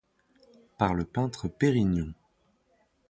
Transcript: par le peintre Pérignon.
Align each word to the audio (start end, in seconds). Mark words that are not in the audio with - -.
par 0.79 0.95
le 0.95 1.05
peintre 1.05 1.47
Pérignon. 1.47 2.11